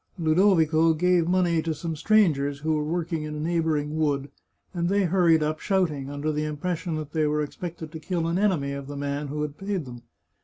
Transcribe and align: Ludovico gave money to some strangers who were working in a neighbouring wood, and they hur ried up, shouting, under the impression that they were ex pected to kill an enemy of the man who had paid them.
Ludovico 0.17 0.95
gave 0.95 1.27
money 1.27 1.61
to 1.61 1.75
some 1.75 1.95
strangers 1.95 2.61
who 2.61 2.73
were 2.73 2.83
working 2.83 3.21
in 3.21 3.35
a 3.35 3.39
neighbouring 3.39 3.95
wood, 3.99 4.31
and 4.73 4.89
they 4.89 5.03
hur 5.03 5.27
ried 5.27 5.43
up, 5.43 5.59
shouting, 5.59 6.09
under 6.09 6.31
the 6.31 6.43
impression 6.43 6.95
that 6.95 7.11
they 7.13 7.27
were 7.27 7.43
ex 7.43 7.55
pected 7.55 7.91
to 7.91 7.99
kill 7.99 8.25
an 8.25 8.39
enemy 8.39 8.71
of 8.71 8.87
the 8.87 8.97
man 8.97 9.27
who 9.27 9.43
had 9.43 9.59
paid 9.59 9.85
them. 9.85 10.01